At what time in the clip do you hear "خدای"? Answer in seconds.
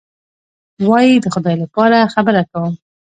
1.33-1.55